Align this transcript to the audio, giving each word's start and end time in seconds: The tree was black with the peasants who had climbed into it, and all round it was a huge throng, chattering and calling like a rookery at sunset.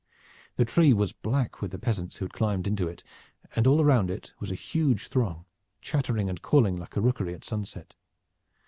The 0.55 0.65
tree 0.65 0.93
was 0.93 1.11
black 1.11 1.61
with 1.61 1.69
the 1.69 1.77
peasants 1.77 2.17
who 2.17 2.25
had 2.25 2.33
climbed 2.33 2.65
into 2.65 2.87
it, 2.87 3.03
and 3.55 3.67
all 3.67 3.85
round 3.85 4.09
it 4.09 4.33
was 4.39 4.49
a 4.49 4.55
huge 4.55 5.09
throng, 5.09 5.45
chattering 5.79 6.27
and 6.27 6.41
calling 6.41 6.75
like 6.75 6.95
a 6.95 7.01
rookery 7.01 7.35
at 7.35 7.43
sunset. 7.45 7.93